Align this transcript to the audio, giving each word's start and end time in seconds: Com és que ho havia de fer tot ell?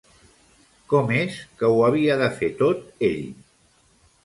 Com 0.93 1.13
és 1.17 1.37
que 1.59 1.69
ho 1.75 1.85
havia 1.89 2.17
de 2.23 2.31
fer 2.41 2.51
tot 2.65 3.07
ell? 3.13 3.23